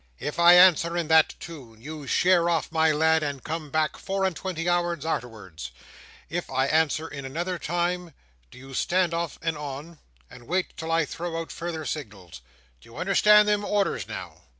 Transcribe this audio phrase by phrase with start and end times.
[0.17, 4.25] If I answer in that tune, you sheer off, my lad, and come back four
[4.25, 5.69] and twenty hours arterwards;
[6.27, 8.15] if I answer in another tune,
[8.49, 12.41] do you stand off and on, and wait till I throw out further signals.
[12.81, 14.41] Do you understand them orders, now?"